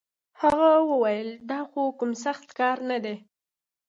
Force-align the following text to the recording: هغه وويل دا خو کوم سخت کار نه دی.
هغه 0.41 0.71
وويل 0.91 1.29
دا 1.49 1.59
خو 1.69 1.81
کوم 1.99 2.11
سخت 2.25 2.47
کار 2.59 2.77
نه 2.89 2.97
دی. 3.03 3.15